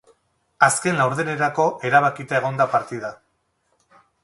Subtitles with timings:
[0.67, 3.15] Azken laurdenerako erabakita egon da partida.